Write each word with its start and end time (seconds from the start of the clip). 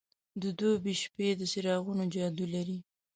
د 0.41 0.43
دوبی 0.59 0.93
شپې 1.01 1.27
د 1.39 1.41
څراغونو 1.51 2.03
جادو 2.13 2.45
لري. 2.55 2.77